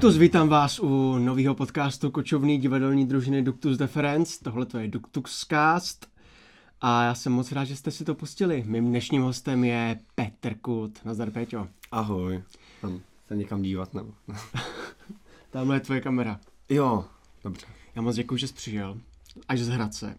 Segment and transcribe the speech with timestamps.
[0.00, 4.44] Duktus, vítám vás u nového podcastu kočovný divadelní družiny Duktus Deference.
[4.44, 6.06] Tohle to je Duktuscast
[6.80, 8.64] a já jsem moc rád, že jste si to pustili.
[8.66, 11.04] Mým dnešním hostem je Petr Kut.
[11.04, 11.68] Nazdar, Péťo.
[11.92, 12.42] Ahoj.
[12.82, 14.12] Mám se někam dívat nebo?
[15.50, 16.40] Tamhle je tvoje kamera.
[16.68, 17.04] Jo,
[17.44, 17.66] dobře.
[17.94, 18.98] Já moc děkuji, že jsi přijel.
[19.48, 20.16] Až z Hradce.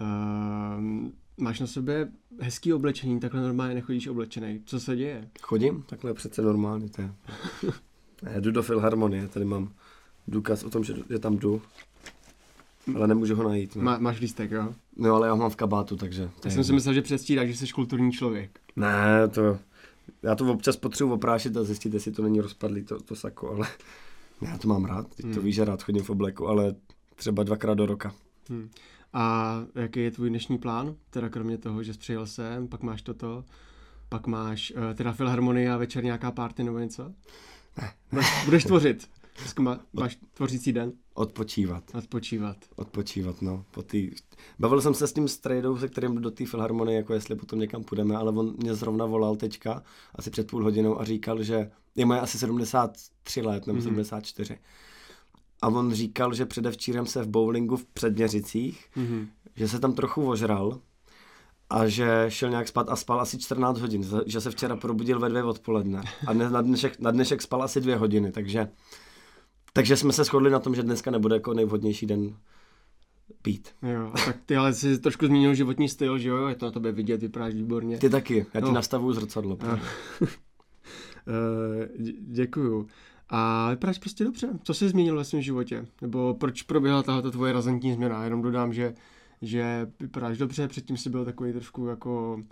[0.00, 2.08] Uh, máš na sobě
[2.40, 4.62] hezký oblečení, takhle normálně nechodíš oblečený.
[4.64, 5.28] Co se děje?
[5.40, 7.14] Chodím, takhle přece normálně to je.
[8.22, 9.72] Já jdu do Filharmonie, tady mám
[10.28, 11.62] důkaz o tom, že, že tam jdu.
[12.94, 13.76] Ale nemůžu ho najít.
[13.76, 13.82] No.
[13.82, 14.74] Má, máš lístek, jo?
[14.96, 16.30] no ale já ho mám v kabátu, takže...
[16.40, 18.60] to Já jsem si myslel, že předstíráš, že jsi kulturní člověk.
[18.76, 19.58] Ne, to...
[20.22, 23.68] Já to občas potřebuji oprášit a zjistit, jestli to není rozpadlý to, to sako, ale
[24.42, 25.14] já to mám rád.
[25.14, 25.44] Teď to Hmm.
[25.44, 26.74] víš, že rád chodím v obleku, ale
[27.16, 28.14] třeba dvakrát do roka.
[28.50, 28.68] Hm.
[29.12, 30.94] A jaký je tvůj dnešní plán?
[31.10, 33.44] Teda kromě toho, že jsi přijel sem, pak máš toto,
[34.08, 37.12] pak máš uh, teda filharmonii a večer nějaká party nebo něco?
[37.76, 37.92] Ne.
[38.10, 39.08] Budeš, budeš tvořit.
[39.38, 41.84] Dneska má, máš tvořící den, Odpočívat.
[41.94, 42.56] odpočívat.
[42.76, 43.64] Odpočívat, no.
[43.70, 44.10] Po tý...
[44.58, 47.84] Bavil jsem se s tím strejdou, se kterým do té filharmonie, jako jestli potom někam
[47.84, 49.82] půjdeme, ale on mě zrovna volal teďka,
[50.14, 53.84] asi před půl hodinou a říkal, že je moje asi 73 let, nebo Mhm.
[53.84, 54.58] 74.
[55.62, 59.28] A on říkal, že předevčírem se v bowlingu v Předměřicích, Mhm.
[59.56, 60.80] že se tam trochu ožral
[61.72, 65.28] a že šel nějak spát a spal asi 14 hodin, že se včera probudil ve
[65.28, 68.68] dvě odpoledne a dnes, na, dnešek, na dnešek spal asi dvě hodiny, takže,
[69.72, 72.36] takže jsme se shodli na tom, že dneska nebude jako nejvhodnější den
[73.42, 73.68] pít.
[73.82, 76.46] Jo, tak ty ale jsi trošku změnil životní styl, že jo?
[76.46, 77.98] Je to na tobě vidět, vypadáš výborně.
[77.98, 78.72] Ty taky, já ti No.
[78.72, 79.58] nastavuju zrcadlo.
[79.70, 79.78] A-
[81.28, 82.86] Eh, dě- děkuju.
[83.28, 84.48] A vypadáš prostě dobře.
[84.62, 85.86] Co jsi změnil ve svém životě?
[86.00, 88.24] Nebo proč proběhla tahle tvoje razantní změna?
[88.24, 88.94] Jenom dodám, že
[89.42, 92.42] že vypadáš dobře, předtím jsi byl takový trošku jako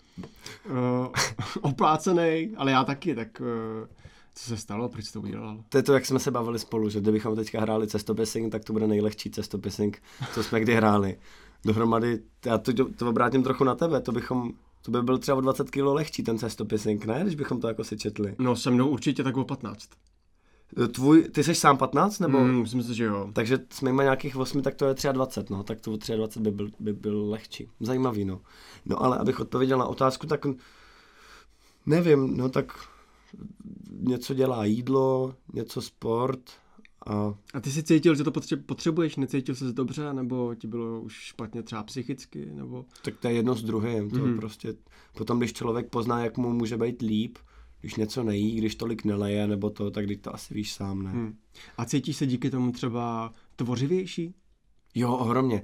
[0.70, 1.06] uh,
[1.60, 3.88] oplácený, ale já taky, tak uh,
[4.34, 5.64] co se stalo, proč jsi to udělal?
[5.68, 8.72] To je to, jak jsme se bavili spolu, že kdybychom teďka hráli cestopising, tak to
[8.72, 10.02] bude nejlehčí cestopising,
[10.34, 11.18] co jsme kdy hráli.
[11.64, 14.52] Dohromady, já to, to obrátím trochu na tebe, to bychom,
[14.82, 17.20] to by byl třeba o 20 kg lehčí ten cestopising, ne?
[17.22, 18.34] Když bychom to jako si četli.
[18.38, 19.88] No se mnou určitě tak o 15.
[20.92, 22.40] Tvůj, ty jsi sám 15, nebo?
[22.40, 23.30] Mm, myslím si, že jo.
[23.32, 26.50] Takže s mýma nějakých 8, tak to je 23, no, tak to o 23 by
[26.50, 27.68] byl, by byl lehčí.
[27.80, 28.40] Zajímavý, no.
[28.86, 30.46] No ale abych odpověděl na otázku, tak
[31.86, 32.72] nevím, no tak
[33.90, 36.40] něco dělá jídlo, něco sport
[37.06, 41.00] a A ty jsi cítil, že to potře- potřebuješ, necítil jsi dobře, nebo ti bylo
[41.00, 42.84] už špatně třeba psychicky, nebo...
[43.02, 44.10] tak to je jedno s druhým.
[44.10, 44.36] To mm.
[44.36, 44.74] prostě,
[45.16, 47.38] potom, když člověk pozná, jak mu může být líp,
[47.80, 51.10] když něco nejí, když tolik neleje, nebo to, tak když to asi víš sám, ne?
[51.14, 51.36] Hm.
[51.78, 54.34] A cítíš se díky tomu třeba tvořivější?
[54.94, 55.62] Jo, ohromně.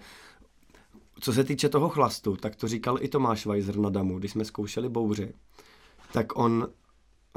[1.20, 4.44] Co se týče toho chlastu, tak to říkal i Tomáš Weiser na Damu, když jsme
[4.44, 5.32] zkoušeli bouři,
[6.12, 6.68] tak on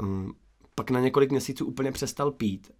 [0.02, 0.34] um,
[0.74, 2.70] pak na několik měsíců úplně přestal pít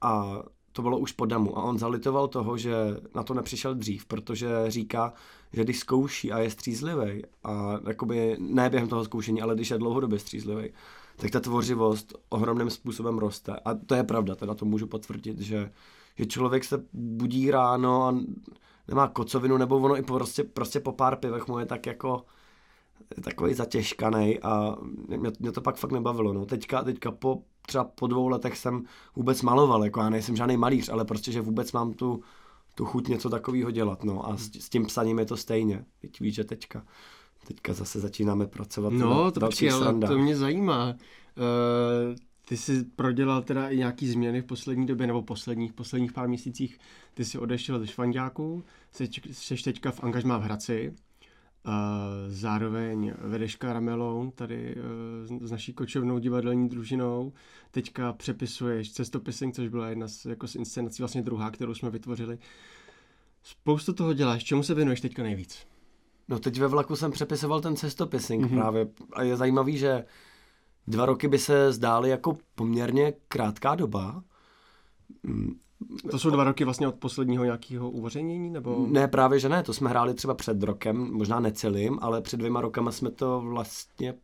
[0.00, 0.42] a
[0.72, 2.74] to bylo už po Damu a on zalitoval toho, že
[3.14, 5.12] na to nepřišel dřív, protože říká,
[5.52, 9.78] že když zkouší a je střízlivý a jakoby ne během toho zkoušení, ale když je
[9.78, 10.72] dlouhodobě střízlivý,
[11.16, 13.56] tak ta tvořivost ohromným způsobem roste.
[13.64, 15.70] A to je pravda, teda to můžu potvrdit, že,
[16.18, 18.14] že člověk se budí ráno a
[18.88, 22.24] nemá kocovinu, nebo ono i prostě, prostě po pár pivech mu je tak jako
[23.22, 24.76] takový zatěžkanej a
[25.08, 26.32] mě, mě to pak fakt nebavilo.
[26.32, 26.46] No.
[26.46, 28.84] Teďka, teďka po, třeba po dvou letech jsem
[29.16, 32.22] vůbec maloval, jako já nejsem žádný malíř, ale prostě, že vůbec mám tu,
[32.74, 34.04] tu chuť něco takového dělat.
[34.04, 34.28] No.
[34.28, 35.84] A s, s tím psaním je to stejně.
[36.00, 36.84] Teď víš, že teďka,
[37.44, 40.88] teďka zase začínáme pracovat No, na to dalších počkej, ale to mě zajímá.
[40.88, 42.16] Uh,
[42.48, 46.78] ty jsi prodělal teda i nějaký změny v poslední době, nebo posledních, posledních pár měsících.
[47.14, 50.94] Ty jsi odešel ze Švanďáku, jsi, jsi teďka v angažmá v Hradci,
[51.66, 51.72] uh,
[52.28, 54.74] zároveň vedeš Karamelon tady
[55.40, 57.32] uh, s naší kočovnou divadelní družinou.
[57.70, 62.38] Teďka přepisuješ cestopising, což byla jedna z, jako z inscenací, vlastně druhá, kterou jsme vytvořili.
[63.42, 65.66] Spoustu toho děláš, čemu se věnuješ teďka nejvíc?
[66.28, 68.50] No teď ve vlaku jsem přepisoval ten cestopising Mhm.
[68.52, 68.60] mm-hmm.
[68.60, 70.04] právě a je zajímavý, že
[70.86, 74.22] dva roky by se zdály jako poměrně krátká doba.
[75.22, 75.54] Mm,
[76.10, 78.86] To jsou dva roky vlastně od posledního nějakého uvařenění, nebo?
[78.90, 82.60] Ne, právě že ne, to jsme hráli třeba před rokem, možná necelým, ale před dvěma
[82.60, 84.14] rokama jsme to vlastně,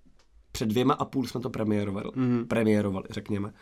[0.53, 2.47] před dvěma a půl jsme to premiérovali, Mhm.
[2.49, 3.53] premiérovali řekněme.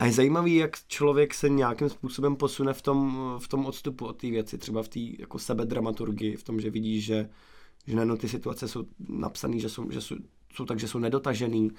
[0.00, 4.16] A je zajímavý, jak člověk se nějakým způsobem posune v tom, v tom odstupu od
[4.16, 7.28] té věci, třeba v té jako sebedramaturgii, v tom, že vidíš, že,
[7.86, 10.16] že najednou ty situace jsou napsané, že jsou, že jsou,
[10.54, 11.70] jsou tak, že jsou nedotažený,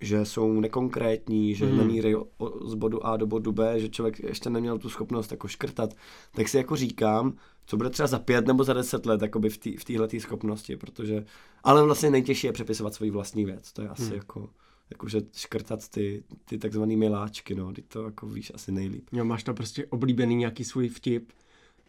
[0.00, 1.78] že jsou nekonkrétní, že hmm.
[1.78, 5.30] nemíří o- o- z bodu A do bodu B, že člověk ještě neměl tu schopnost
[5.30, 5.94] jako škrtat,
[6.32, 7.32] tak si jako říkám,
[7.66, 11.24] co bude třeba za pět nebo za deset let jakoby v téhle schopnosti, protože,
[11.64, 14.14] ale vlastně nejtěžší je přepisovat svoji vlastní věc, to je asi Hmm.
[14.14, 14.50] jako
[14.90, 19.08] jakože škrtat ty, ty takzvaný miláčky, no, ty to jako víš asi nejlíp.
[19.12, 21.32] Jo, máš to prostě oblíbený nějaký svůj vtip.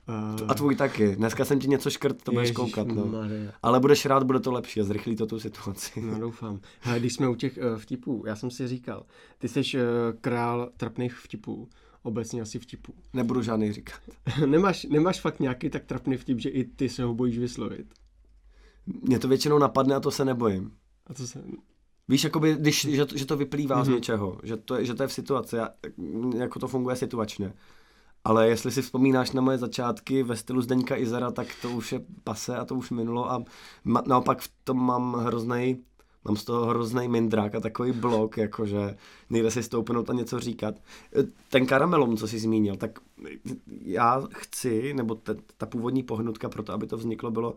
[0.09, 1.15] Uh, a tvůj taky.
[1.15, 3.06] Dneska jsem ti něco škrt, to budeš koukat, no.
[3.06, 3.51] Maria.
[3.61, 6.01] Ale budeš rád, bude to lepší a zrychlí to tu situaci.
[6.01, 6.59] No doufám.
[6.79, 9.06] Hele, když jsme u těch uh, vtipů, já jsem si říkal,
[9.38, 9.81] ty jsi uh,
[10.21, 11.69] král trapných vtipů,
[12.03, 12.94] obecně asi vtipů.
[13.13, 14.00] Nebudu žádný říkat.
[14.45, 17.88] nemáš, nemáš fakt nějaký tak trapný vtip, že i ty se ho bojíš vyslovit?
[19.01, 20.71] Mě to většinou napadne a to se nebojím.
[21.07, 21.44] A to se...
[22.07, 23.85] Víš, jakoby, když, že, to, že to vyplývá mm-hmm.
[23.85, 23.95] z mhm.
[23.95, 25.69] něčeho, že to, je, že to je v situaci, a,
[26.38, 27.53] jako to funguje situačně.
[28.24, 32.01] Ale jestli si vzpomínáš na moje začátky ve stylu Zdeňka Izera, tak to už je
[32.24, 33.44] pase a to už minulo a
[33.83, 35.83] ma, naopak v tom mám hrozný,
[36.25, 38.98] mám z toho hrozný mindrák a takový blok, jakože
[39.30, 40.75] nejde si stoupnout a něco říkat.
[41.50, 43.00] Ten karamelom, co jsi zmínil, tak
[43.81, 47.56] já chci, nebo ta, ta původní pohnutka pro to, aby to vzniklo, bylo,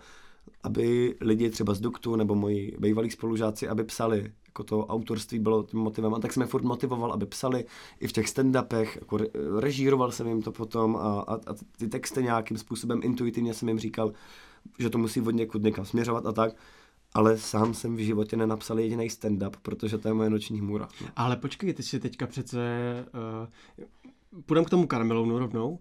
[0.63, 5.63] aby lidi třeba z Duktu nebo moji bývalí spolužáci, aby psali jako to autorství bylo
[5.63, 7.65] tím motivem a tak jsme furt motivoval, aby psali
[8.01, 9.19] i v těch stand-upech, jako
[9.59, 13.79] režíroval jsem jim to potom a, a, a ty texty nějakým způsobem intuitivně jsem jim
[13.79, 14.13] říkal,
[14.79, 16.57] že to musí od někud někam směřovat a tak,
[17.15, 20.89] ale sám jsem v životě nenapsal jediný stand-up, protože to je moje noční hůra.
[21.17, 22.59] Ale počkej, ty si teďka přece,
[24.35, 25.79] uh, půjdeme k tomu karamelounu rovnou,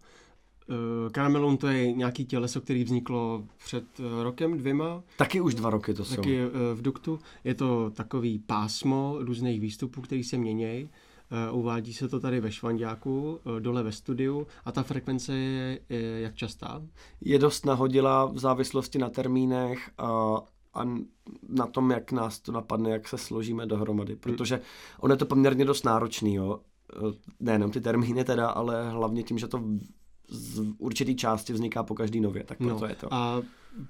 [1.11, 5.03] Karamelon eh, to je nějaký těleso, který vzniklo před eh, rokem, dvěma.
[5.17, 6.15] Taky už dva roky to jsou.
[6.15, 7.19] Taky eh, v Duktu.
[7.43, 10.89] Je to takový pásmo různých výstupů, který se měnějí.
[11.51, 16.35] Uvádí se to tady ve Švandáku, dole ve studiu a ta frekvence je, je jak
[16.35, 16.81] častá?
[17.21, 20.37] Je dost nahodila v závislosti na termínech a,
[20.73, 20.85] a
[21.49, 24.61] na tom, jak nás to napadne, jak se složíme dohromady, protože
[24.99, 26.59] ono je to poměrně dost náročný, jo.
[27.39, 29.63] Nejenom ty termíny teda, ale hlavně tím, že to
[30.31, 33.13] z určitý části vzniká po každý nově, tak proto no, je to.
[33.13, 33.41] A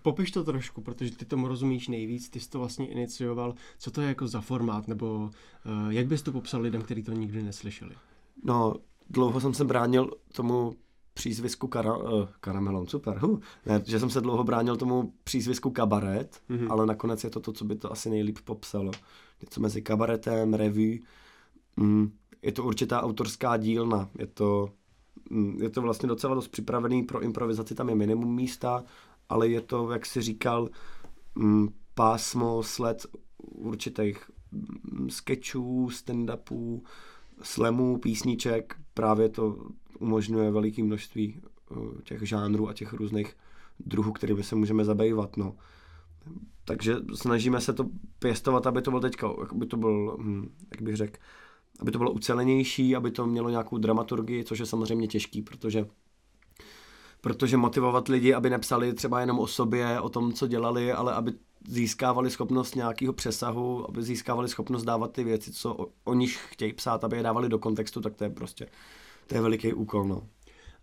[0.02, 3.54] popiš to trošku, protože ty tomu rozumíš nejvíc, ty jsi to vlastně inicioval.
[3.80, 7.12] Co to je jako za formát, nebo uh, jak bys to popsal lidem, kteří to
[7.12, 7.96] nikdy neslyšeli?
[8.44, 8.74] No,
[9.10, 10.76] dlouho jsem se bránil tomu
[11.14, 13.40] přízvisku kara, uh, karamelon, super, huh.
[13.66, 16.72] ne, že jsem se dlouho bránil tomu přízvisku kabaret, mm-hmm.
[16.72, 18.92] ale nakonec je to to, co by to asi nejlíp popsalo.
[19.42, 20.98] Něco mezi kabaretem, revue,
[21.78, 22.12] mm,
[22.42, 24.70] je to určitá autorská dílna, je to
[25.57, 28.83] je to vlastně docela dost připravený pro improvizaci, tam je minimum místa,
[29.30, 30.69] ale je to, jak si říkal,
[31.36, 33.06] mm, pásmo, sled
[33.38, 36.81] určitých mm, sketchů, stand-upů,
[37.42, 39.57] slemů, písniček, právě to
[40.00, 43.38] umožňuje veliké množství eh, těch žánrů a těch různých
[43.80, 45.38] druhů, kterými se můžeme zabývat.
[45.38, 45.56] No.
[46.66, 47.86] Takže snažíme se to
[48.19, 50.18] pěstovat, aby to bylo teďka, aby to byl,
[50.72, 51.19] jak bych řekl,
[51.81, 55.86] aby to bylo ucelenější, aby to mělo nějakou dramaturgii, což je samozřejmě těžký, protože
[57.22, 61.33] protože motivovat lidi, aby nepsali třeba jenom o sobě, o tom, co dělali, ale aby
[61.68, 66.74] získávali schopnost nějakého přesahu, aby získávali schopnost dávat ty věci, co o, o nich chtějí
[66.74, 68.68] psát, aby je dávali do kontextu, tak to je prostě,
[69.27, 70.27] to je veliký úkol, no.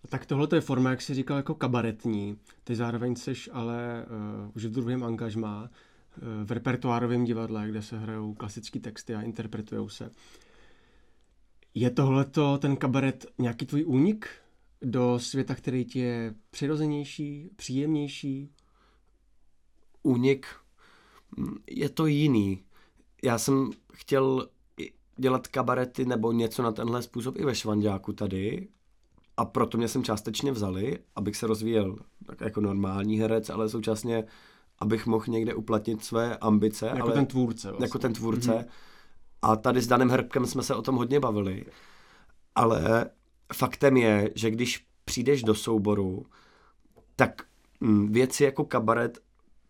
[0.08, 2.38] Tak tohle je forma, jak jsi říkal, jako kabaretní.
[2.64, 4.06] Ty zároveň seš ale
[4.44, 5.68] uh, už v druhém angažmá uh,
[6.44, 10.10] v repertoárovém divadle, kde se hrajou klasické texty a interpretují se.
[11.74, 14.28] Je tohleto ten kabaret nějaký tvůj únik
[14.82, 18.52] do světa, který ti je přirozenější, příjemnější?
[20.02, 20.46] Únik
[21.70, 22.62] je to jiný.
[23.24, 24.48] Já jsem chtěl
[25.16, 28.68] dělat kabarety nebo něco na tenhle způsob i ve Švandáku tady
[29.36, 31.96] a proto mě jsem částečně vzali, abych se rozvíjel
[32.26, 34.24] tak jako normální herec, ale současně
[34.78, 36.86] abych mohl někde uplatnit své ambice.
[36.86, 37.68] Jako ale, ten tvůrce.
[37.68, 37.84] Vlastně.
[37.84, 38.50] Jako ten tvůrce.
[38.50, 38.64] Mm-hmm
[39.42, 41.64] a tady s Danem Hrbkem jsme se o tom hodně bavili.
[42.54, 43.10] Ale
[43.54, 46.26] faktem je, že když přijdeš do souboru,
[47.16, 47.42] tak
[47.80, 49.18] mm, věci jako kabaret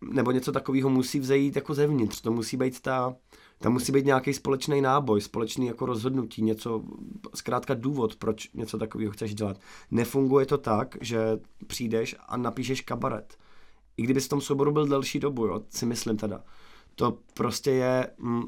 [0.01, 2.21] nebo něco takového musí vzejít jako zevnitř.
[2.21, 3.15] To musí být ta,
[3.59, 6.83] tam musí být nějaký společný náboj, společný jako rozhodnutí, něco,
[7.35, 9.59] zkrátka důvod, proč něco takového chceš dělat.
[9.91, 11.19] Nefunguje to tak, že
[11.67, 13.37] přijdeš a napíšeš kabaret.
[13.97, 16.43] I kdyby v tom souboru byl delší dobu, jo, si myslím teda.
[16.95, 18.43] To prostě je, mm,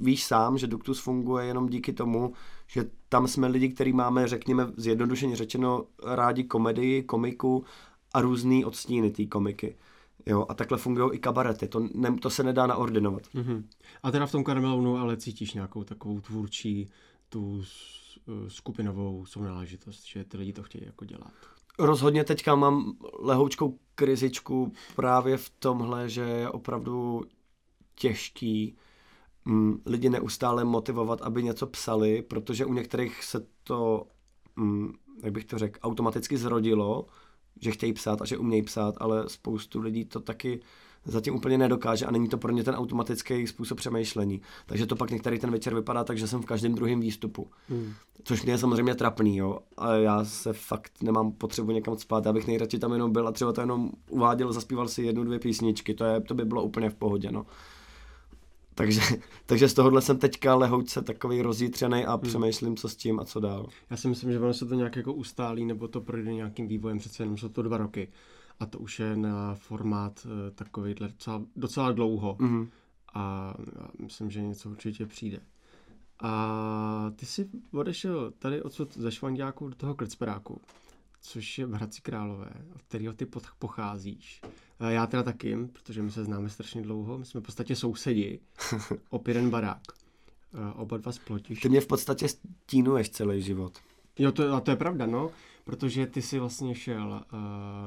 [0.00, 2.32] víš sám, že Duktus funguje jenom díky tomu,
[2.66, 7.64] že tam jsme lidi, kteří máme, řekněme, zjednodušeně řečeno, rádi komedii, komiku
[8.14, 9.76] a různý odstíny té komiky.
[10.26, 13.22] Jo, a takhle fungují i kabarety, to, ne, to se nedá naordinovat.
[13.22, 13.64] Mm-hmm.
[14.02, 16.88] A teda v tom karamelonu ale cítíš nějakou takovou tvůrčí,
[17.28, 17.62] tu
[18.48, 21.32] skupinovou sounáležitost, že ty lidi to chtějí jako dělat.
[21.78, 27.24] Rozhodně teďka mám lehoučkou krizičku právě v tomhle, že je opravdu
[27.94, 28.76] těžký
[29.44, 34.06] mm, lidi neustále motivovat, aby něco psali, protože u některých se to,
[34.56, 37.06] mm, jak bych to řekl, automaticky zrodilo,
[37.60, 40.60] že chtějí psát a že umějí psát, ale spoustu lidí to taky
[41.04, 44.40] zatím úplně nedokáže a není to pro ně ten automatický způsob přemýšlení.
[44.66, 47.50] Takže to pak některý ten večer vypadá tak, že jsem v každém druhém výstupu.
[47.68, 47.92] Hmm.
[48.24, 49.58] Což mě je samozřejmě trapný, jo.
[49.76, 52.26] A já se fakt nemám potřebu někam spát.
[52.26, 55.38] Já bych nejradši tam jenom byl a třeba to jenom uváděl, zaspíval si jednu, dvě
[55.38, 55.94] písničky.
[55.94, 57.46] To, je, to by bylo úplně v pohodě, no.
[58.74, 59.00] Takže,
[59.46, 62.20] takže z tohohle jsem teďka lehouce takový rozjítřený a hmm.
[62.20, 63.66] přemýšlím, co s tím a co dál.
[63.90, 66.98] Já si myslím, že ono se to nějak jako ustálí, nebo to projde nějakým vývojem,
[66.98, 68.08] přece jenom jsou to dva roky.
[68.60, 72.34] A to už je na formát eh, takový docela, docela dlouho.
[72.34, 72.68] Mm-hmm.
[73.14, 73.54] A
[74.02, 75.40] myslím, že něco určitě přijde.
[76.20, 80.60] A ty jsi odešel tady odsud ze Švandiáku do toho Klicperáku,
[81.26, 83.26] což je v Hradci Králové, od kterého ty
[83.58, 84.42] pocházíš.
[84.88, 88.40] Já teda taky, protože my se známe strašně dlouho, my jsme v podstatě sousedi,
[89.10, 89.82] opět jeden barák.
[90.74, 91.60] Oba dva splotiš.
[91.60, 93.78] Ty mě v podstatě stínuješ celý život.
[94.18, 95.30] Jo, to, a to je pravda, no,
[95.64, 97.38] protože ty jsi vlastně šel uh,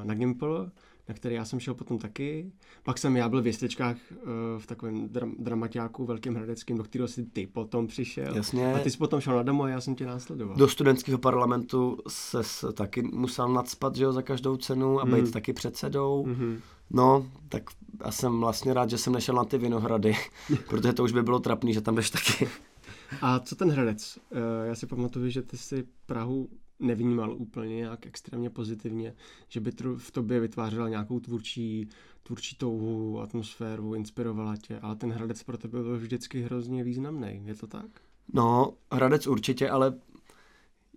[0.04, 0.72] na Gimple,
[1.10, 2.52] na který já jsem šel potom taky.
[2.84, 4.18] Pak jsem já byl v Věstečkách uh,
[4.58, 8.36] v takovém dram, dramaťáku velkým hradeckým, do kterého si ty potom přišel.
[8.36, 8.74] Jasně.
[8.74, 10.56] A ty jsi potom šel na domu a já jsem tě následoval.
[10.56, 12.40] Do studentského parlamentu se
[12.74, 15.32] taky musel nadspat, že jo, za každou cenu a být hmm.
[15.32, 16.26] taky předsedou.
[16.26, 16.60] Mm-hmm.
[16.92, 17.64] No, tak
[18.06, 20.16] já jsem vlastně rád, že jsem nešel na ty Vinohrady,
[20.70, 22.50] protože to už by bylo trapný, že tam jdeš taky.
[23.22, 24.20] A co ten Hradec?
[24.32, 26.50] Eh, já si pamatuju, že ty si Prahu
[26.80, 29.16] nevnímal úplně nějak extrémně pozitivně,
[29.48, 31.90] že by v tobě vytvářela nějakou tvůrčí,
[32.24, 37.42] tvůrčí touhu, atmosféru, inspirovala tě, ale ten Hradec pro tebe byl vždycky hrozně významný.
[37.46, 37.86] Je to tak?
[38.34, 39.94] No, Hradec určitě, ale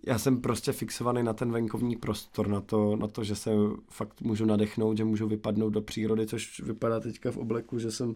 [0.07, 3.51] já jsem prostě fixovaný na ten venkovní prostor, na to, na to, že se
[3.89, 8.15] fakt můžu nadechnout, že můžu vypadnout do přírody, což vypadá teďka v obleku, že jsem,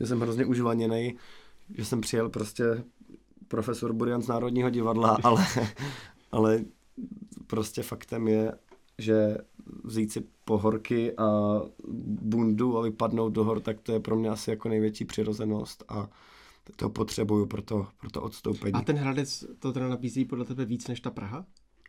[0.00, 1.16] že jsem hrozně užvaněný,
[1.74, 2.84] že jsem přijel prostě
[3.48, 5.46] profesor Burian z Národního divadla, ale,
[6.32, 6.64] ale
[7.46, 8.52] prostě faktem je,
[8.98, 9.38] že
[9.84, 11.60] vzít si pohorky a
[12.22, 16.08] bundu a vypadnout do hor, tak to je pro mě asi jako největší přirozenost a
[16.76, 18.72] to potřebuju pro to, pro to odstoupení.
[18.72, 21.46] A ten Hradec to teda nabízí podle tebe víc než ta Praha?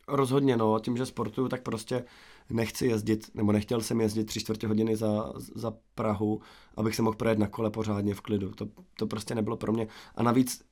[0.07, 2.03] Rozhodně no, tím, že sportuju, tak prostě
[2.49, 6.41] nechci jezdit, nebo nechtěl jsem jezdit tři čtvrtě hodiny za, za Prahu,
[6.77, 8.51] abych se mohl projet na kole pořádně v klidu.
[8.51, 9.87] To, to prostě nebylo pro mě.
[10.15, 10.63] A navíc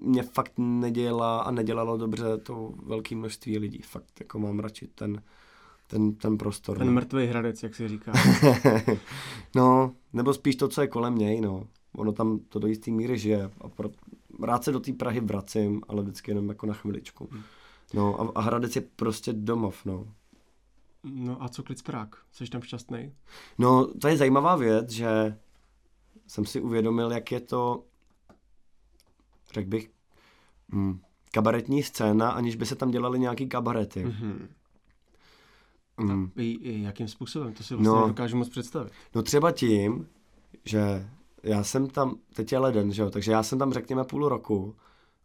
[0.00, 3.82] mě fakt nedělá a nedělalo dobře to velké množství lidí.
[3.82, 5.22] Fakt jako mám radši ten,
[5.86, 6.78] ten, ten prostor.
[6.78, 6.92] Ten no.
[6.92, 8.12] mrtvý hradec, jak se říká.
[9.54, 11.66] no, nebo spíš to, co je kolem něj, no.
[11.96, 13.50] Ono tam to do jistý míry žije.
[13.60, 13.90] A pro,
[14.42, 17.28] rád se do té Prahy vracím, ale vždycky jenom jako na chviličku.
[17.32, 17.42] Hmm.
[17.94, 20.06] No a, a Hradec je prostě domov, no.
[21.04, 22.16] No a co Klicprák?
[22.32, 23.12] Jsi tam šťastný?
[23.58, 25.38] No, to je zajímavá věc, že
[26.26, 27.84] jsem si uvědomil, jak je to
[29.54, 29.90] řekl bych,
[30.74, 30.98] hm,
[31.30, 34.06] kabaretní scéna, aniž by se tam dělali nějaký kabarety.
[34.06, 34.48] Mm-hmm.
[36.00, 36.30] Mm.
[36.36, 37.52] I, I jakým způsobem?
[37.52, 38.92] To si vlastně no, dokážu moc představit.
[39.14, 40.06] No třeba tím,
[40.64, 41.08] že
[41.42, 44.76] já jsem tam, teď je leden, že jo, takže já jsem tam řekněme půl roku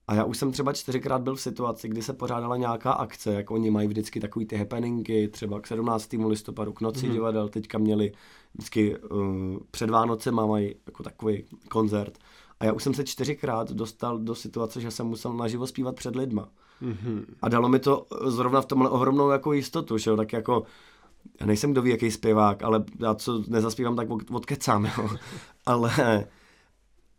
[0.08, 3.54] a já už jsem třeba čtyřikrát byl v situaci, kdy se pořádala nějaká akce, jako
[3.54, 6.14] oni mají vždycky takový ty happeningy, třeba k 17.
[6.28, 7.12] listopadu, k noci mm-hmm.
[7.12, 8.12] divadel, teďka měli
[8.54, 12.18] vždycky uh, před Vánoce mají jako takový koncert
[12.60, 16.16] a já už jsem se čtyřikrát dostal do situace, že jsem musel naživo zpívat před
[16.16, 16.50] lidma.
[16.82, 17.26] Mm-hmm.
[17.42, 20.64] A dalo mi to zrovna v tomhle ohromnou jako jistotu, že jo, tak jako
[21.40, 25.10] já nejsem kdo ví, jaký zpěvák, ale já co nezaspívám, tak odkecám, jo.
[25.66, 26.26] ale,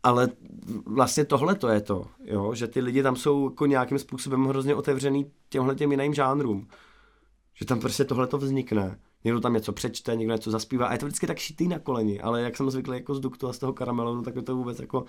[0.03, 0.29] ale
[0.85, 4.75] vlastně tohle to je to, jo, že ty lidi tam jsou jako nějakým způsobem hrozně
[4.75, 6.67] otevřený těmhle těm jiným žánrům.
[7.53, 10.99] Že tam prostě tohle to vznikne někdo tam něco přečte, někdo něco zaspívá a je
[10.99, 13.57] to vždycky tak šitý na koleni, ale jak jsem zvyklý jako z duktu a z
[13.59, 15.05] toho karamelu, no, tak mě to vůbec jako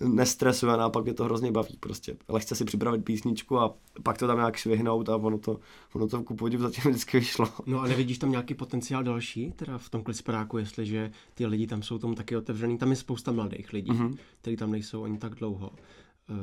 [0.00, 2.16] nestresuje a pak mě to hrozně baví prostě.
[2.28, 5.60] Lehce si připravit písničku a pak to tam nějak švihnout a ono to,
[5.94, 7.48] ono to ku podivu zatím vždycky vyšlo.
[7.66, 11.82] No a nevidíš tam nějaký potenciál další, teda v tom klicperáku, jestliže ty lidi tam
[11.82, 14.16] jsou tomu taky otevřený, tam je spousta mladých lidí, mm-hmm.
[14.40, 15.70] kteří tam nejsou ani tak dlouho.
[16.30, 16.36] Uh,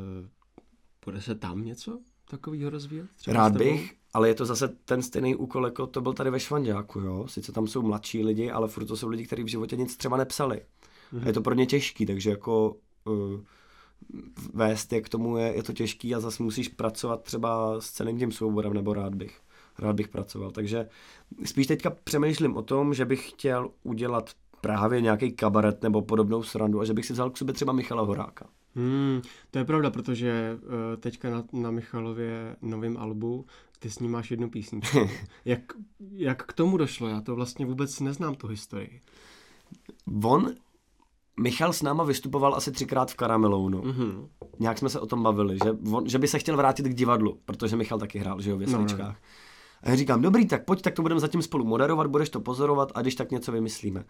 [1.06, 3.08] bude se tam něco takového rozvíjet?
[3.28, 7.00] Rád bych, ale je to zase ten stejný úkol, jako to byl tady ve Švandáku,
[7.00, 7.28] jo.
[7.28, 10.18] Sice tam jsou mladší lidi, ale furt to jsou lidi, kteří v životě nic třeba
[10.18, 10.62] nepsali.
[11.14, 11.24] Mm-hmm.
[11.24, 13.40] A je to pro ně těžký, takže jako uh,
[14.54, 18.20] vést je k tomu je, je to těžký a zase musíš pracovat třeba s celým
[18.20, 19.40] tím souborem, nebo rád bych.
[19.80, 20.52] Rád bych pracoval.
[20.52, 20.90] Takže
[21.46, 24.30] spíš teďka přemýšlím o tom, že bych chtěl udělat
[24.62, 28.02] právě nějaký kabaret nebo podobnou srandu a že bych si vzal k sobě třeba Michala
[28.04, 28.46] Horáka.
[28.76, 29.22] Hmm,
[29.52, 30.70] to je pravda, protože uh,
[31.00, 33.46] teďka na, na Michalově novém albu
[33.80, 34.98] ty s ním máš jednu písničku.
[35.46, 35.62] jak,
[36.12, 37.08] jak k tomu došlo?
[37.08, 39.02] Já to vlastně vůbec neznám, tu historii.
[40.24, 40.52] On,
[41.40, 43.82] Michal s náma vystupoval asi třikrát v Karamelounu.
[43.82, 44.28] Mm-hmm.
[44.60, 47.40] Nějak jsme se o tom bavili, že, on, že by se chtěl vrátit k divadlu,
[47.46, 49.00] protože Michal taky hrál, že jo, v Jesličkách.
[49.00, 49.16] No, no.
[49.84, 52.92] A já říkám, dobrý, tak pojď, tak to budeme zatím spolu moderovat, budeš to pozorovat
[52.96, 54.06] a když tak něco vymyslíme.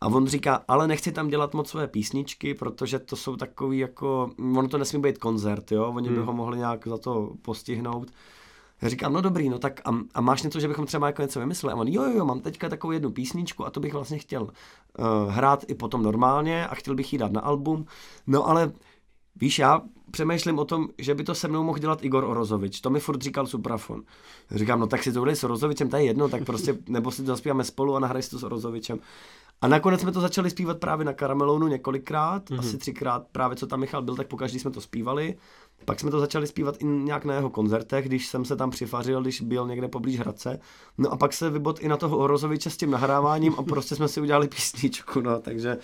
[0.00, 4.30] A on říká, ale nechci tam dělat moc své písničky, protože to jsou takový jako,
[4.56, 6.16] ono to nesmí být koncert, jo, oni hmm.
[6.16, 8.10] by ho mohli nějak za to postihnout.
[8.82, 11.40] Já říkám, no dobrý, no tak a, a máš něco, že bychom třeba jako něco
[11.40, 11.72] vymysleli?
[11.72, 14.42] A on, jo, jo, jo, mám teďka takovou jednu písničku a to bych vlastně chtěl
[14.42, 14.48] uh,
[15.28, 17.86] hrát i potom normálně a chtěl bych jí dát na album.
[18.26, 18.72] No ale
[19.36, 22.80] víš, já přemýšlím o tom, že by to se mnou mohl dělat Igor Orozovič.
[22.80, 24.02] To mi furt říkal Suprafon.
[24.50, 27.22] Říkám, no tak si to udělej s Orozovičem, to je jedno, tak prostě, nebo si
[27.22, 28.98] to zaspíváme spolu a nahraj si to s Orozovičem.
[29.62, 32.58] A nakonec jsme to začali zpívat právě na Karamelounu několikrát, mm-hmm.
[32.58, 35.36] asi třikrát, právě co tam Michal byl, tak pokaždý jsme to zpívali.
[35.84, 39.22] Pak jsme to začali zpívat i nějak na jeho koncertech, když jsem se tam přifařil,
[39.22, 40.60] když byl někde poblíž Hradce.
[40.98, 44.08] No a pak se vybod i na toho Orozoviče s tím nahráváním a prostě jsme
[44.08, 45.78] si udělali písničku, no, takže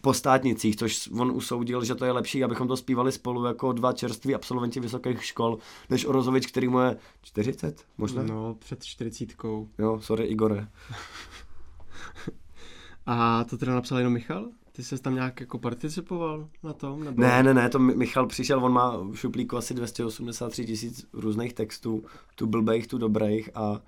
[0.00, 3.92] po státnicích, což on usoudil, že to je lepší, abychom to zpívali spolu jako dva
[3.92, 5.58] čerství absolventi vysokých škol,
[5.90, 8.22] než Orozovič, který mu je 40 možná?
[8.22, 9.28] No, před 40.
[9.78, 10.68] Jo, sorry Igore.
[13.10, 14.48] A to teda napsal jenom Michal?
[14.72, 17.04] Ty jsi tam nějak jako participoval na tom?
[17.04, 17.22] Nebo...
[17.22, 22.04] Ne, ne, ne, to Michal přišel, on má v šuplíku asi 283 tisíc různých textů,
[22.34, 23.80] tu blbejch, tu dobrých a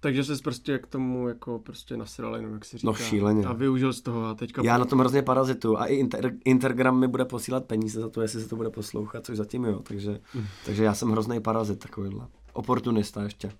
[0.00, 2.86] takže jsi prostě k tomu jako prostě nasral jenom, jak si říká.
[2.86, 3.44] No šíleně.
[3.44, 4.62] A využil z toho a teďka...
[4.64, 8.22] Já na tom hrozně parazitu a i inter, Intergram mi bude posílat peníze za to,
[8.22, 10.46] jestli se to bude poslouchat, což zatím jo, takže, mm.
[10.66, 12.26] takže já jsem hrozný parazit takovýhle.
[12.52, 13.52] Oportunista ještě.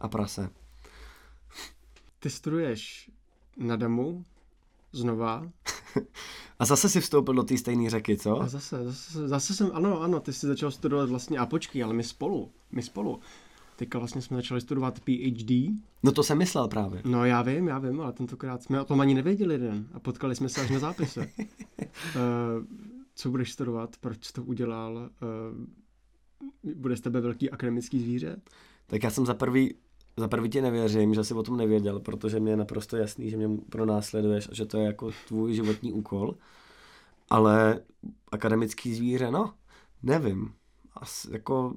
[0.00, 0.50] A prase.
[2.18, 3.10] Ty studuješ
[3.58, 4.24] na DEMu
[4.92, 5.50] znova.
[6.58, 8.40] a zase si vstoupil do té stejné řeky, co?
[8.40, 11.94] A zase, zase, zase jsem, ano, ano, ty jsi začal studovat vlastně, a počkej, ale
[11.94, 13.20] my spolu, my spolu.
[13.76, 15.50] Teďka vlastně jsme začali studovat PhD.
[16.02, 17.02] No to jsem myslel právě.
[17.04, 20.36] No já vím, já vím, ale tentokrát jsme o tom ani nevěděli jeden a potkali
[20.36, 21.20] jsme se až na zápise.
[21.40, 21.44] uh,
[23.14, 25.10] co budeš studovat, proč jsi to udělal,
[26.64, 28.40] uh, bude z tebe velký akademický zvíře?
[28.86, 29.74] Tak já jsem za prvý,
[30.18, 33.36] za prvý ti nevěřím, že jsi o tom nevěděl, protože mě je naprosto jasný, že
[33.36, 36.34] mě pronásleduješ a že to je jako tvůj životní úkol.
[37.30, 37.80] Ale
[38.32, 39.54] akademický zvíře, no,
[40.02, 40.52] nevím.
[40.94, 41.74] As, jako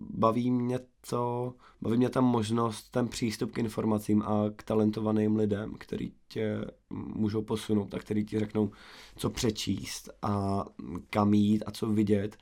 [0.00, 0.78] baví mě
[1.10, 6.64] to, baví mě ta možnost, ten přístup k informacím a k talentovaným lidem, který tě
[6.90, 8.70] můžou posunout a který ti řeknou,
[9.16, 10.64] co přečíst a
[11.10, 12.36] kam jít a co vidět,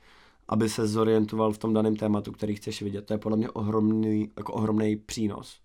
[0.47, 3.05] aby se zorientoval v tom daném tématu, který chceš vidět.
[3.05, 5.59] To je podle mě ohromný, jako ohromný přínos.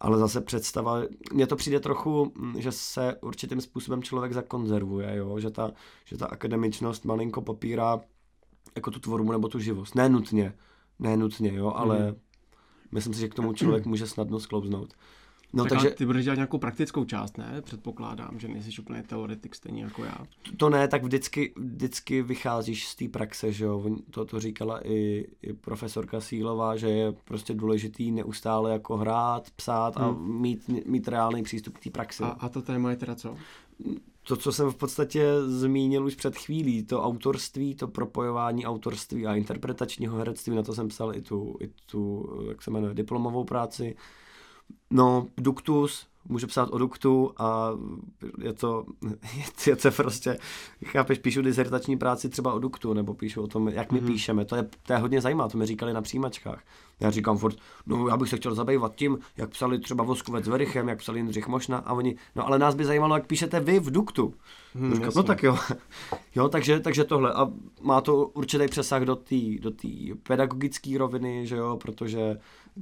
[0.00, 5.38] Ale zase představa, mně to přijde trochu, že se určitým způsobem člověk zakonzervuje, jo?
[5.38, 5.72] Že, ta,
[6.04, 8.00] že ta akademičnost malinko popírá
[8.76, 9.94] jako tu tvorbu nebo tu živost.
[9.94, 10.54] Ne nutně,
[10.98, 12.18] ne nutně, jo, ale mm.
[12.92, 14.94] myslím si, že k tomu člověk může snadno sklouznout.
[15.52, 17.62] No, tak takže ty budeš dělat nějakou praktickou část, ne?
[17.64, 20.18] Předpokládám, že nejsi úplně teoretik stejně jako já.
[20.56, 23.84] To ne, tak vždycky, vždycky vycházíš z té praxe, že jo?
[24.10, 29.96] To, to říkala i, i profesorka Sílová, že je prostě důležitý neustále jako hrát, psát
[29.96, 30.40] a hmm.
[30.40, 32.22] mít, mít reálný přístup k té praxi.
[32.22, 33.36] A, a to téma je teda co?
[34.26, 39.34] to, co jsem v podstatě zmínil už před chvílí, to autorství, to propojování autorství a
[39.34, 43.96] interpretačního herectví, na to jsem psal i tu, i tu jak se jmenuje, diplomovou práci.
[44.90, 47.70] No, Duktus, můžu psát o duktu a
[48.42, 48.84] je to,
[49.66, 50.38] je to prostě,
[50.84, 54.06] chápeš, píšu dizertační práci třeba o duktu, nebo píšu o tom, jak my mm-hmm.
[54.06, 56.62] píšeme, to je, to je hodně zajímavé, to mi říkali na přijímačkách.
[57.00, 60.48] Já říkám furt, no já bych se chtěl zabývat tím, jak psali třeba Voskovec s
[60.48, 63.80] Verichem, jak psali Jindřich Mošna a oni, no ale nás by zajímalo, jak píšete vy
[63.80, 64.34] v duktu.
[64.74, 65.58] Hmm, říkám, no tak jo.
[66.34, 67.48] jo takže, takže tohle a
[67.82, 69.70] má to určitý přesah do té do
[70.22, 72.38] pedagogické roviny, že jo, protože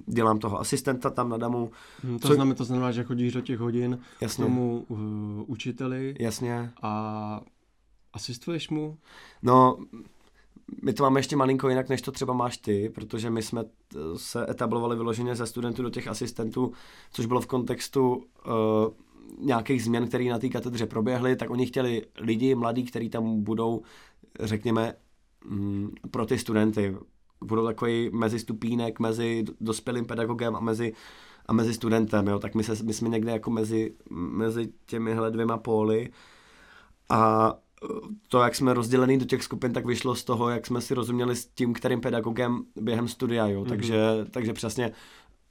[0.06, 1.70] dělám toho asistenta tam na damu.
[2.02, 2.34] Hmm, to, co...
[2.34, 4.44] znamená, to znamená, že chodíš do těch hodin Jasně.
[4.44, 4.98] k tomu uh,
[5.46, 6.14] učiteli.
[6.20, 6.72] Jasně.
[6.82, 7.40] A
[8.12, 8.98] asistuješ mu?
[9.42, 9.78] No,
[10.82, 13.64] my to máme ještě malinko jinak, než to třeba máš ty, protože my jsme
[14.16, 16.72] se etablovali vyloženě ze studentů do těch asistentů,
[17.10, 18.22] což bylo v kontextu uh,
[19.38, 23.82] nějakých změn, které na té katedře proběhly, tak oni chtěli lidi, mladí, kteří tam budou,
[24.40, 24.94] řekněme,
[25.44, 26.96] mm, pro ty studenty.
[27.44, 30.92] Budou takový mezistupínek mezi dospělým pedagogem a mezi,
[31.46, 32.38] a mezi studentem, jo?
[32.38, 36.10] tak my, se, my jsme někde jako mezi, mezi těmihle dvěma póly
[37.08, 37.54] a
[38.28, 41.36] to, jak jsme rozdělení do těch skupin, tak vyšlo z toho, jak jsme si rozuměli
[41.36, 43.62] s tím, kterým pedagogem během studia, jo.
[43.62, 43.68] Mm-hmm.
[43.68, 43.98] Takže,
[44.30, 44.92] takže přesně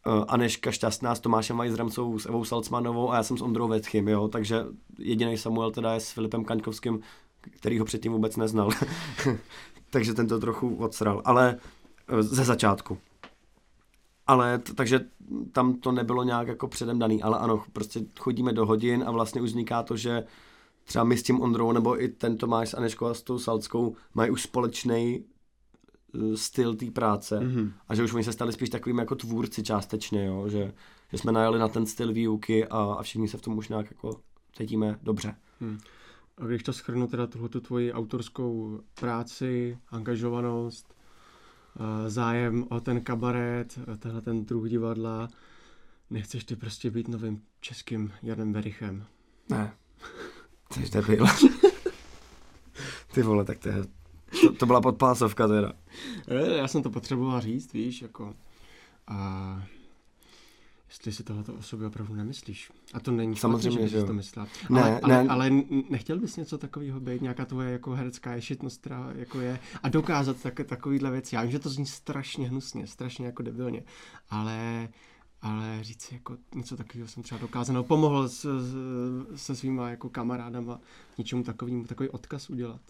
[0.08, 3.68] uh, Aneška Šťastná s Tomášem Vajzrem jsou s Evou Salcmanovou a já jsem s Ondrou
[3.68, 4.28] Vetchym, jo.
[4.28, 4.66] Takže
[5.00, 7.00] jediný Samuel teda je s Filipem Kaňkovským,
[7.42, 8.70] který ho předtím vůbec neznal.
[9.94, 11.58] takže ten to trochu odsral, ale
[12.14, 12.98] uh, ze začátku.
[14.28, 15.00] Ale t- takže
[15.52, 19.42] tam to nebylo nějak jako předem daný, ale ano, prostě chodíme do hodin a vlastně
[19.42, 20.24] už vzniká to, že
[20.84, 23.96] třeba my s tím Ondrou, nebo i ten Tomáš s Aneškou a s tou Salckou
[24.14, 25.24] mají už společný
[26.14, 27.74] uh, styl té práce Mhm.
[27.88, 30.50] a že už oni se stali spíš takovými jako tvůrci částečně, jo?
[30.50, 30.74] Že,
[31.12, 33.92] že jsme najeli na ten styl výuky a, a všichni se v tom už nějak
[33.92, 34.20] jako
[34.58, 35.36] cítíme dobře.
[36.38, 40.96] A když to schrnu teda tuhletu tvoji autorskou práci, angažovanost,
[42.08, 45.28] zájem o ten kabaret, tenhle ten druh divadla,
[46.10, 49.06] nechceš ty prostě být novým českým Janem Berichem.
[49.50, 49.74] Ne.
[50.72, 51.26] Jsi debil.
[53.14, 53.76] Ty vole, tak to, je,
[54.42, 55.74] to, to byla podpásovka teda.
[56.28, 58.34] Eh, Já jsem to potřeboval říct, víš, jako...
[59.08, 59.64] A
[60.94, 62.72] jestli si tohleto o sobě opravdu nemyslíš.
[62.94, 64.48] A to není Samozřejmě, špatně, že bys to myslela.
[64.70, 65.30] Ne, ale, ale, ne.
[65.30, 65.50] ale
[65.90, 70.38] nechtěl bys něco takového být, nějaká tvoje jako herecká ješitnost, která jako je, a dokázat
[70.44, 71.36] tak, takovýhle věci.
[71.36, 73.84] Já vím, že to zní strašně hnusně, strašně jako debilně,
[74.30, 74.90] ale
[75.44, 78.76] ale říct si jako něco takového jsem třeba dokázal, no, pomohl s, s,
[79.36, 80.80] se svýma jako kamarádama
[81.18, 82.82] něčemu takovým, takový odkaz udělat.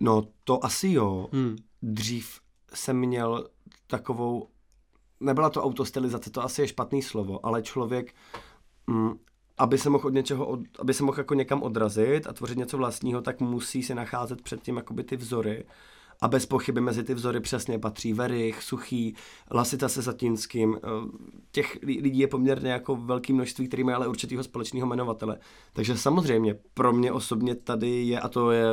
[0.00, 1.28] No to asi jo.
[1.32, 1.56] Hmm.
[1.82, 2.40] Dřív
[2.74, 3.48] jsem měl
[3.86, 4.48] takovou,
[5.20, 8.14] nebyla to autostylizace, to asi je špatný slovo, ale člověk,
[8.86, 9.18] mm,
[9.58, 12.76] aby se mohl od něčeho, od, aby se mohl jako někam odrazit a tvořit něco
[12.76, 15.64] vlastního, tak musí si nacházet předtím jakoby ty vzory.
[16.20, 19.14] A bez pochyby mezi ty vzory přesně patří Verich, Suchý,
[19.50, 20.76] Lasita se Satinským.
[20.76, 20.88] Eh,
[21.50, 25.38] Těch li- lidí je poměrně jako velké množství, který mají ale určitýho společného jmenovatele.
[25.72, 28.66] Takže samozřejmě pro mě osobně tady je, a to je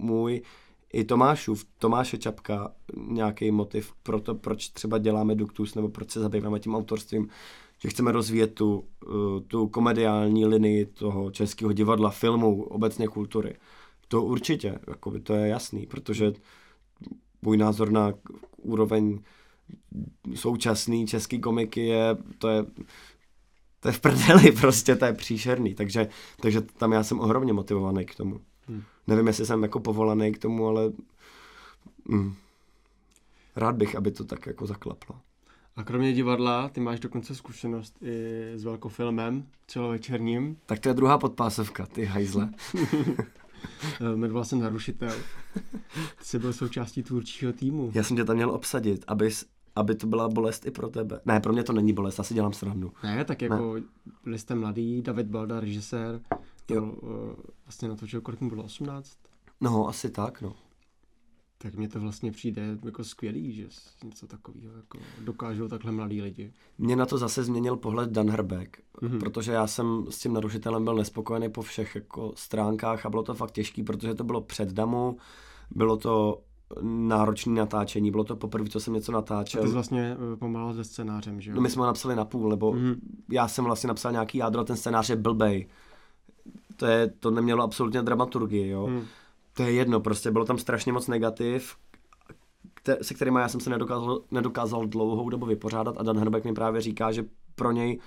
[0.00, 0.42] můj
[0.92, 6.20] i Tomášův, Tomáše Čapka, nějaký motiv pro to, proč třeba děláme Duktus, nebo proč se
[6.20, 7.28] zabýváme tím autorstvím,
[7.78, 13.56] že chceme rozvíjet tu, eh, tu komediální linii toho českého divadla, filmu, obecně kultury.
[14.08, 16.32] To určitě, jakoby, to je jasný, protože
[17.42, 18.12] můj názor na
[18.56, 19.18] úroveň
[20.34, 22.64] současný český komiky je, to je,
[23.80, 26.08] to je v prdeli prostě, to je příšerný, takže,
[26.40, 28.40] takže tam já jsem ohromně motivovaný k tomu.
[29.08, 30.92] Nevím, jestli jsem jako povolaný k tomu, ale
[32.04, 32.34] mm,
[33.56, 35.16] rád bych, aby to tak jako zaklaplo.
[35.76, 40.56] A kromě divadla, ty máš dokonce zkušenost i s velkofilmem celovečerním.
[40.66, 42.50] Tak to je druhá podpásovka, ty hajzle.
[44.14, 45.12] Jmenoval jsem Narušitel.
[46.18, 47.90] Ty jsi byl součástí tvůrčího týmu.
[47.94, 49.44] Já jsem tě tam měl obsadit, abys,
[49.76, 51.20] aby to byla bolest i pro tebe.
[51.26, 52.92] Ne, pro mě to není bolest, asi dělám srandu.
[53.02, 53.74] Ne, tak jako
[54.24, 56.20] byli jste mladý, David Balda, režisér,
[56.70, 56.84] Jo.
[56.84, 57.10] uh,
[57.64, 59.18] vlastně natočil, kolik mu bylo, 18?
[59.60, 60.52] No, asi tak, no.
[61.58, 63.68] Tak mně to vlastně přijde jako skvělý, že
[64.04, 66.52] něco takového jako dokážou takhle mladí lidi.
[66.78, 69.12] Mě na to zase změnil pohled Dan Herbeck, Mhm.
[69.12, 69.20] mm-hmm.
[69.20, 73.34] protože já jsem s tím narušitelem byl nespokojený po všech jako stránkách a bylo to
[73.34, 75.16] fakt těžký, protože to bylo před Damu,
[75.70, 76.42] bylo to
[76.82, 79.62] náročné natáčení, bylo to poprvé, co jsem něco A natáčel.
[79.62, 81.56] ty jsi vlastně uh, pomáhal se scénářem, že jo?
[81.56, 82.82] No my jsme ho napsali na půl, nebo Mhm.
[82.84, 82.98] mm-hmm.
[83.30, 85.66] já jsem vlastně napsal nějaký jádro, ten scénář je blbej.
[86.78, 88.86] To, je, to nemělo absolutně dramaturgii, jo.
[88.86, 89.04] Hmm.
[89.52, 91.76] To je jedno, prostě bylo tam strašně moc negativ,
[92.84, 96.54] kte- se kterými já jsem se nedokázal, nedokázal dlouhou dobu vypořádat a Dan Herbeck mi
[96.54, 98.00] právě říká, že pro něj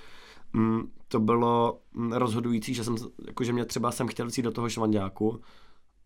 [0.53, 2.95] mm, to bylo mm, rozhodující, že jsem,
[3.27, 5.41] jako, že mě třeba jsem chtěl jít do toho švandáku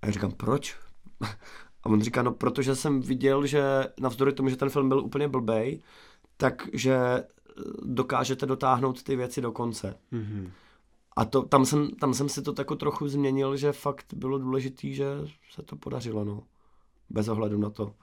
[0.02, 0.76] a já říkám, proč?
[1.84, 3.64] A on říká, no protože jsem viděl, že
[4.00, 5.82] navzdory tomu, že ten film byl úplně blbej,
[6.38, 7.24] takže eh,
[7.84, 9.98] dokážete dotáhnout ty věci do konce.
[10.12, 10.52] Mhm.
[11.16, 14.94] A to, tam, jsem, tam jsem si to tako trochu změnil, že fakt bylo důležitý,
[14.96, 15.06] že
[15.52, 16.44] se to podařilo, no.
[17.10, 17.94] Bez ohledu na to,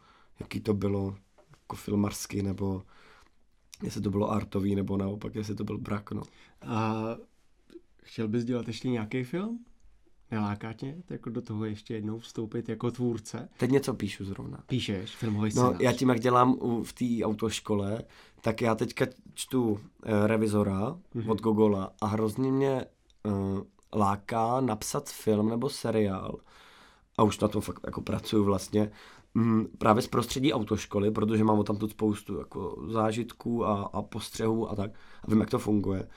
[0.41, 1.15] jaký to bylo
[1.61, 2.83] jako filmarsky, nebo
[3.83, 6.23] jestli to bylo artový, nebo naopak, jestli to byl brak, no.
[6.67, 6.95] A
[8.03, 9.65] chtěl bys dělat ještě nějaký film?
[10.31, 13.49] Neláká tě jako do toho ještě jednou vstoupit jako tvůrce?
[13.57, 14.59] Teď něco píšu zrovna.
[14.67, 15.81] Píšeš filmový No, scénář.
[15.83, 18.03] já tím, jak dělám u, v té autoškole,
[18.41, 19.79] tak já teďka čtu uh,
[20.27, 21.31] Revizora Mhm.
[21.31, 22.85] od Gogola a hrozně mě
[23.27, 23.61] uh,
[23.95, 26.39] láká napsat film nebo seriál
[27.19, 28.91] a už na tom fakt jako pracuju vlastně,
[29.35, 34.71] mm, právě z prostředí autoškoly, protože mám tam tu spoustu jako zážitků a, a postřehů
[34.71, 34.91] a tak
[35.23, 36.09] a vím, jak to funguje.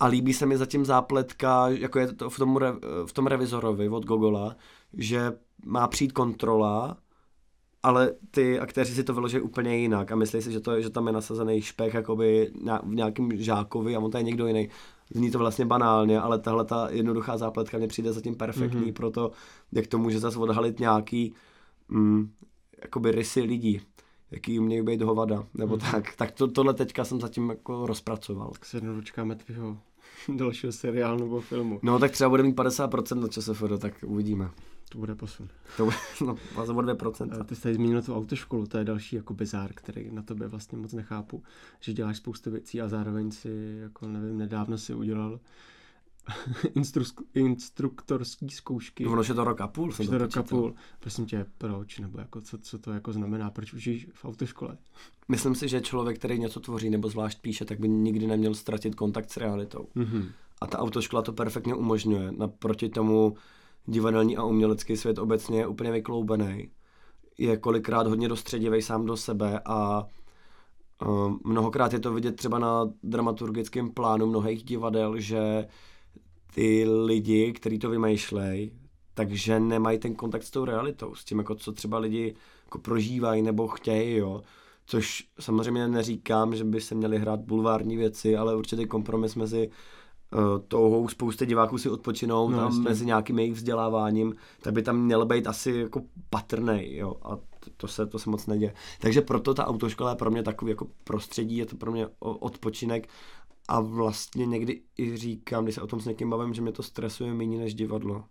[0.00, 2.72] A líbí se mi zatím zápletka, jako je to v tom, re,
[3.06, 4.56] v tom revizorovi od Gogola,
[4.92, 5.32] že
[5.64, 6.96] má přijít kontrola,
[7.82, 11.06] ale ty aktéři si to vyloží úplně jinak a myslí si, že, to, že tam
[11.06, 14.68] je nasazený špech jakoby na, v nějakým žákovi a on to je někdo jiný.
[15.14, 18.88] Zní to vlastně banálně, ale tahle ta jednoduchá zápletka mně přijde zatím perfektní Mhm.
[18.88, 18.92] mm-hmm.
[18.92, 19.30] pro to,
[19.72, 21.34] jak to může zase odhalit nějaký
[21.88, 22.30] mm,
[22.82, 23.80] jakoby rysy lidí,
[24.30, 25.90] jaký umějí být hovada, nebo mm-hmm.
[25.90, 26.16] tak.
[26.16, 28.50] Tak to, tohle teďka jsem zatím jako rozpracoval.
[28.50, 29.78] Tak se dočkáme tvýho
[30.36, 31.80] dalšího seriálu nebo filmu.
[31.82, 34.50] No tak třeba bude mít 50% na ČSFD, tak uvidíme.
[34.88, 35.48] To bude posun.
[35.76, 35.96] To bude
[36.26, 37.40] no, asi o 2%.
[37.40, 40.48] Eh, Ty jsi tady zmínil tu autoškolu, to je další jako bizár, který na tobě
[40.48, 41.42] vlastně moc nechápu,
[41.80, 45.40] že děláš spoustu věcí a zároveň si, jako nevím, nedávno si udělal
[46.64, 49.06] instru- instruktorský zkoušky.
[49.06, 49.92] Ono je to rok a půl.
[49.98, 50.74] Je to rok a půl.
[51.00, 51.98] Prosím tě, proč?
[51.98, 53.50] Nebo jako, co, co to jako znamená?
[53.50, 54.76] Proč učíš v autoškole?
[55.28, 58.94] Myslím si, že člověk, který něco tvoří nebo zvlášť píše, tak by nikdy neměl ztratit
[58.94, 59.88] kontakt s realitou.
[59.96, 60.28] Mm-hmm.
[60.60, 62.32] A ta autoškola to perfektně umožňuje.
[62.32, 63.36] Naproti tomu
[63.86, 66.70] divadelní a umělecký svět obecně je úplně vykloubený.
[67.38, 70.06] Je kolikrát hodně dostředivý sám do sebe a
[71.06, 75.66] uh, mnohokrát je to vidět třeba na dramaturgickém plánu mnohých divadel, že
[76.54, 78.72] ty lidi, kteří to vymýšlejí,
[79.14, 83.42] takže nemají ten kontakt s tou realitou, s tím, jako co třeba lidi jako prožívají
[83.42, 84.42] nebo chtějí, jo.
[84.86, 89.70] Což samozřejmě neříkám, že by se měli hrát bulvární věci, ale určitý kompromis mezi
[90.68, 92.82] touhou spousty diváků si odpočinout No, jasně.
[92.82, 97.14] mezi nějakým jejich vzděláváním, tak by tam měl být asi jako patrnej, jo.
[97.22, 98.74] A to, to, se, to se moc neděje.
[99.00, 103.08] Takže proto ta autoškola je pro mě takový jako prostředí, je to pro mě odpočinek
[103.68, 106.82] a vlastně někdy i říkám, když se o tom s někým bavím, že mě to
[106.82, 108.24] stresuje méně než divadlo.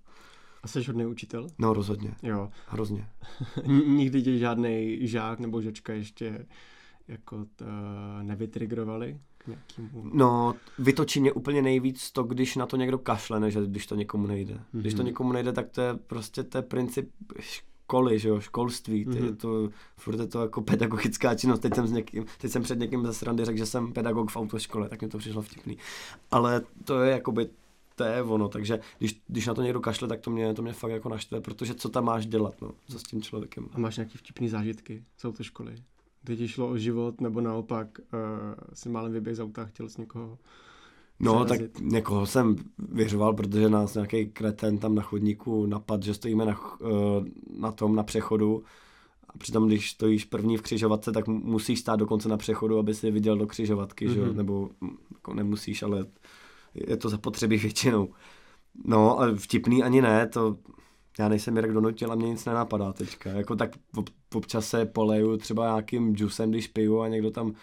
[0.63, 1.47] A jsi hodný učitel?
[1.57, 2.49] No rozhodně, Jo.
[2.67, 3.07] hrozně.
[3.87, 6.45] Nikdy tě žádný žák nebo žačka ještě
[7.07, 7.65] jako t,
[8.21, 10.09] nevytrigrovali nějakému...
[10.13, 14.27] No, vytočí mě úplně nejvíc to, když na to někdo kašle, než když to někomu
[14.27, 14.53] nejde.
[14.53, 14.79] Mm-hmm.
[14.81, 15.05] Když to Mhm.
[15.07, 19.05] někomu nejde, tak to je prostě to je princip školy, že jo, školství.
[19.05, 19.15] Mm-hmm.
[19.15, 19.35] Je Mhm.
[19.35, 21.59] to, furt je to jako pedagogická činnost.
[21.59, 24.37] Teď jsem, s někým, teď jsem před někým ze srandy řekl, že jsem pedagog v
[24.37, 25.77] autoškole, tak mi to přišlo vtipný.
[26.31, 27.49] Ale to je jakoby
[27.97, 30.73] to je ono, takže když, když na to někdo kašle, tak to mě, to mě
[30.73, 33.67] fakt jako naštve, protože co tam máš dělat, no, co s tím člověkem.
[33.73, 35.75] A máš nějaký vtipný zážitky z autoškoly?
[36.25, 38.19] Kdy ti šlo o život, nebo naopak uh,
[38.73, 40.37] si málem vyběh z auta a chtěl s někoho
[41.19, 41.79] No, tak zarazit?
[41.81, 47.23] někoho jsem vyřoval, protože nás nějaký kreten tam na chodníku napad, že stojíme na, eh,
[47.59, 48.63] na tom, na přechodu.
[49.29, 52.93] A přitom, když stojíš první v křižovatce, tak mu- musíš stát dokonce na přechodu, aby
[52.93, 54.13] si viděl do křižovatky, mm-hmm.
[54.13, 54.25] že jo?
[54.25, 54.37] Mhm.
[54.37, 54.69] Nebo
[55.13, 56.05] jako nemusíš, ale
[56.73, 58.09] je to zapotřebí většinou.
[58.85, 60.57] No, ale vtipný ani ne, to
[61.19, 63.29] já nejsem Jirek donutil a mě nic nenapadá teďka.
[63.29, 67.53] Jako tak ob- občas se poleju třeba nějakým džusem, když piju a někdo tam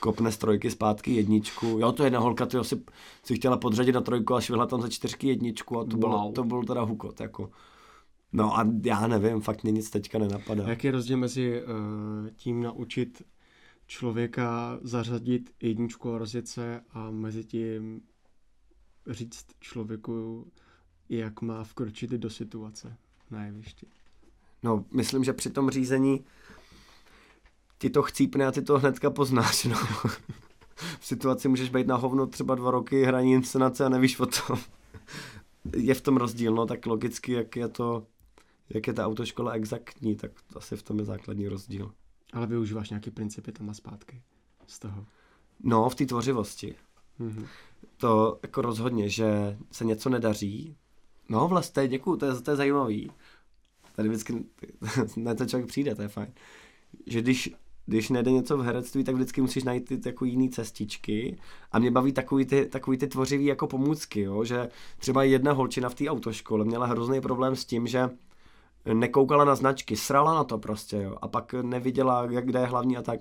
[0.00, 1.66] kopne z trojky zpátky jedničku.
[1.66, 2.82] Jo, to jedna holka, ty si,
[3.24, 6.32] si chtěla podřadit na trojku a švihla tam za čtyřky jedničku a to, bylo, Wow.
[6.34, 7.50] to byl teda hukot, jako.
[8.32, 10.64] No a já nevím, fakt mě nic teďka nenapadá.
[10.64, 11.68] A jaký je rozdíl mezi uh,
[12.36, 13.22] tím naučit
[13.86, 18.00] člověka zařadit jedničku a rozjet se a mezi tím
[19.06, 20.46] říct člověku,
[21.08, 22.96] jak má vkročit do situace
[23.30, 23.86] na jevišti?
[24.62, 26.24] No, myslím, že při tom řízení
[27.78, 29.76] ti to chcípne a ty to hnedka poznáš, no.
[31.00, 34.58] v situaci můžeš být na hovno třeba dva roky hraní inscenace a nevíš o tom.
[35.76, 38.06] je v tom rozdíl, no, tak logicky, jak je to,
[38.68, 41.92] jak je ta autoškola exaktní, tak asi v tom je základní rozdíl.
[42.32, 44.22] Ale využíváš nějaké principy tam a zpátky
[44.66, 45.06] z toho.
[45.60, 46.74] No, v té tvořivosti.
[47.18, 47.46] Mhm.
[47.96, 50.76] To jako rozhodně, že se něco nedaří.
[51.28, 53.10] No vlastně, děkuju, to je, to je zajímavý.
[53.96, 54.44] Tady vždycky
[55.16, 56.32] na to člověk přijde, to je fajn.
[57.06, 57.54] Že když,
[57.86, 61.38] když nejde něco v herectví, tak vždycky musíš najít ty jako jiný cestičky.
[61.72, 64.44] A mě baví takový ty, takový ty tvořivý jako pomůcky, jo?
[64.44, 68.10] že třeba jedna holčina v té autoškole měla hrozný problém s tím, že
[68.94, 71.16] nekoukala na značky, srala na to prostě, jo?
[71.22, 73.20] a pak neviděla, jak kde je hlavní a tak.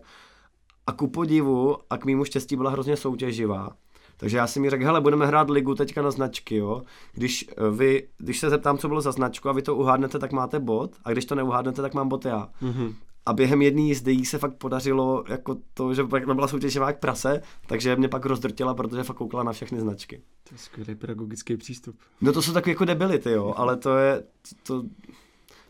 [0.87, 3.75] A ku podivu a k mému štěstí byla hrozně soutěživá.
[4.17, 6.81] Takže já jsem mi řekl, hele, budeme hrát ligu teďka na značky, jo.
[7.13, 10.31] Když, eh, vy, když se zeptám, co bylo za značku a vy to uhádnete, tak
[10.31, 12.49] máte bod, a když to neuhádnete, tak mám bod já.
[12.61, 12.93] Mhm.
[13.25, 16.99] A během jedné jízdy jí se fakt podařilo jako to, že pak byla soutěživá jak
[16.99, 20.21] prase, takže mě pak rozdrtila, protože fakt koukala na všechny značky.
[20.49, 21.99] To je skvělý pedagogický přístup.
[22.21, 24.23] No to jsou takový jako debility, jo, ale to je,
[24.63, 24.83] to,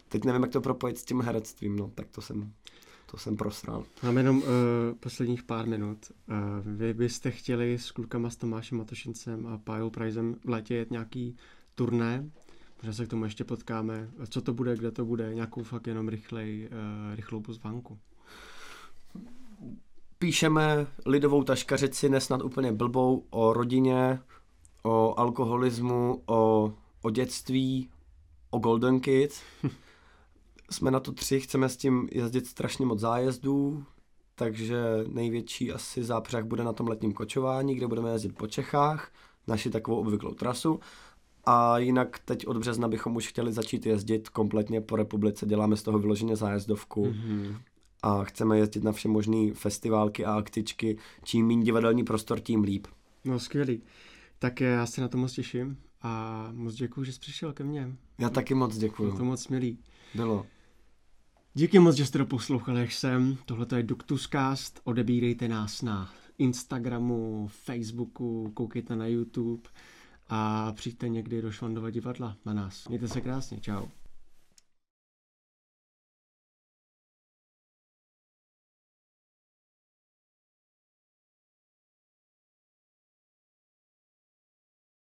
[0.09, 2.51] teď nevím, jak to propojit s tím herectvím, no, tak to jsem,
[3.11, 3.83] to jsem prosral.
[4.03, 4.43] Máme jenom uh,
[4.99, 6.11] posledních pár minut.
[6.29, 6.35] Uh,
[6.77, 11.35] vy byste chtěli s klukama s Tomášem Matošincem a Pájou Prizem v létě jet nějaký
[11.75, 12.29] turné?
[12.77, 14.09] Možná se k tomu ještě potkáme.
[14.29, 15.33] Co to bude, kde to bude?
[15.33, 17.97] Nějakou fakt jenom rychlej, uh, rychlou pozvánku.
[20.19, 24.19] Píšeme lidovou taškařici, nesnad úplně blbou, o rodině,
[24.83, 27.89] o alkoholismu, o, o dětství,
[28.49, 29.41] o Golden Kids.
[30.71, 33.83] Jsme na to tři, chceme s tím jezdit strašně moc zájezdů,
[34.35, 39.11] takže největší asi zápřah bude na tom letním kočování, kde budeme jezdit po Čechách,
[39.47, 40.79] naši takovou obvyklou trasu.
[41.45, 45.83] A jinak teď od března bychom už chtěli začít jezdit kompletně po republice, děláme z
[45.83, 47.57] toho vyloženě zájezdovku Mm-hmm.
[48.03, 50.97] a chceme jezdit na vše možné festiválky a akcičky.
[51.23, 52.87] Čím méně divadelní prostor, tím líp.
[53.25, 53.81] No skvělý.
[54.39, 57.95] Tak já se na to moc těším a moc děkuji, že jsi přišel ke mně.
[58.19, 59.17] Já taky moc Bylo děkuju.
[59.17, 59.77] to moc milý.
[60.15, 60.45] Bylo.
[61.53, 63.37] Díky moc, že jste to poslouchali, jak jsem.
[63.45, 64.81] Tohle je Ductuscast.
[64.83, 69.69] Odebírejte nás na Instagramu, Facebooku, koukejte na YouTube
[70.29, 72.87] a přijďte někdy do Švandova divadla na nás.
[72.87, 73.85] Mějte se krásně, čau.